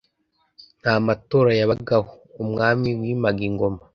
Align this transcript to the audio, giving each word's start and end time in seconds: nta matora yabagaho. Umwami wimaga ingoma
nta 0.81 0.93
matora 1.05 1.51
yabagaho. 1.59 2.11
Umwami 2.43 2.89
wimaga 3.01 3.41
ingoma 3.49 3.79